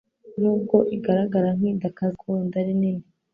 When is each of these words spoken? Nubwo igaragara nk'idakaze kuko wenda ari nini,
Nubwo 0.39 0.77
igaragara 0.95 1.49
nk'idakaze 1.57 2.11
kuko 2.17 2.25
wenda 2.33 2.55
ari 2.61 2.73
nini, 2.81 3.05